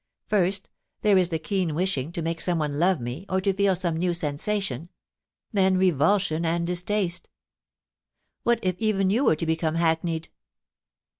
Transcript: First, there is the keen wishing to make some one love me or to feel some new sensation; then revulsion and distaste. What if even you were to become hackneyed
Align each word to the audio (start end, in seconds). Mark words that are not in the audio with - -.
First, 0.25 0.67
there 1.03 1.15
is 1.15 1.29
the 1.29 1.37
keen 1.37 1.75
wishing 1.75 2.11
to 2.13 2.23
make 2.23 2.41
some 2.41 2.57
one 2.57 2.79
love 2.79 2.99
me 2.99 3.27
or 3.29 3.39
to 3.39 3.53
feel 3.53 3.75
some 3.75 3.95
new 3.97 4.15
sensation; 4.15 4.89
then 5.53 5.77
revulsion 5.77 6.43
and 6.43 6.65
distaste. 6.65 7.29
What 8.41 8.57
if 8.63 8.75
even 8.79 9.11
you 9.11 9.23
were 9.25 9.35
to 9.35 9.45
become 9.45 9.75
hackneyed 9.75 10.29